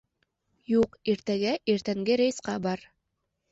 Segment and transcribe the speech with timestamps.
[0.71, 2.85] Юҡ, иртәгә иртәнге рейсҡа бар